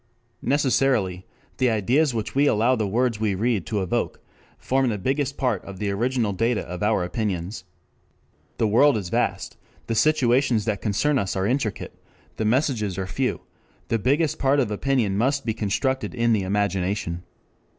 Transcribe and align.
Necessarily 0.41 1.27
the 1.57 1.69
ideas 1.69 2.11
which 2.11 2.33
we 2.33 2.47
allow 2.47 2.75
the 2.75 2.87
words 2.87 3.19
we 3.19 3.35
read 3.35 3.67
to 3.67 3.83
evoke 3.83 4.19
form 4.57 4.89
the 4.89 4.97
biggest 4.97 5.37
part 5.37 5.63
of 5.63 5.77
the 5.77 5.91
original 5.91 6.33
data 6.33 6.61
of 6.63 6.81
our 6.81 7.03
opinions. 7.03 7.65
The 8.57 8.67
world 8.67 8.97
is 8.97 9.09
vast, 9.09 9.57
the 9.85 9.93
situations 9.93 10.65
that 10.65 10.81
concern 10.81 11.19
us 11.19 11.35
are 11.35 11.45
intricate, 11.45 11.93
the 12.37 12.45
messages 12.45 12.97
are 12.97 13.05
few, 13.05 13.41
the 13.89 13.99
biggest 13.99 14.39
part 14.39 14.59
of 14.59 14.71
opinion 14.71 15.19
must 15.19 15.45
be 15.45 15.53
constructed 15.53 16.15
in 16.15 16.33
the 16.33 16.41
imagination. 16.41 17.21